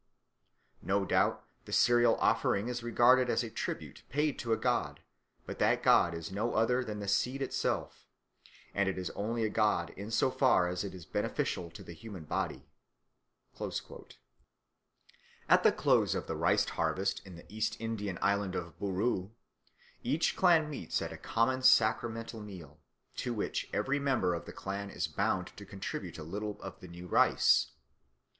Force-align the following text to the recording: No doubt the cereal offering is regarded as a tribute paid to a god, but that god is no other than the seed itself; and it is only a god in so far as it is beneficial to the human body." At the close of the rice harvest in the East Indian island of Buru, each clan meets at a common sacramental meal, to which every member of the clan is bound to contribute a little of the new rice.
No 0.81 1.05
doubt 1.05 1.45
the 1.65 1.71
cereal 1.71 2.15
offering 2.15 2.69
is 2.69 2.81
regarded 2.81 3.29
as 3.29 3.43
a 3.43 3.51
tribute 3.51 4.01
paid 4.09 4.39
to 4.39 4.51
a 4.51 4.57
god, 4.57 5.01
but 5.45 5.59
that 5.59 5.83
god 5.83 6.15
is 6.15 6.31
no 6.31 6.55
other 6.55 6.83
than 6.83 6.97
the 6.99 7.07
seed 7.07 7.39
itself; 7.39 8.07
and 8.73 8.89
it 8.89 8.97
is 8.97 9.11
only 9.11 9.43
a 9.43 9.49
god 9.49 9.91
in 9.91 10.09
so 10.09 10.31
far 10.31 10.67
as 10.67 10.83
it 10.83 10.95
is 10.95 11.05
beneficial 11.05 11.69
to 11.69 11.83
the 11.83 11.93
human 11.93 12.23
body." 12.23 12.65
At 13.59 14.17
the 15.61 15.71
close 15.71 16.15
of 16.15 16.25
the 16.25 16.35
rice 16.35 16.65
harvest 16.65 17.21
in 17.23 17.35
the 17.35 17.45
East 17.47 17.77
Indian 17.79 18.17
island 18.23 18.55
of 18.55 18.79
Buru, 18.79 19.29
each 20.01 20.35
clan 20.35 20.67
meets 20.67 20.99
at 21.03 21.13
a 21.13 21.17
common 21.19 21.61
sacramental 21.61 22.41
meal, 22.41 22.79
to 23.17 23.35
which 23.35 23.69
every 23.71 23.99
member 23.99 24.33
of 24.33 24.45
the 24.45 24.51
clan 24.51 24.89
is 24.89 25.05
bound 25.07 25.55
to 25.57 25.63
contribute 25.63 26.17
a 26.17 26.23
little 26.23 26.59
of 26.63 26.79
the 26.79 26.87
new 26.87 27.05
rice. 27.05 27.73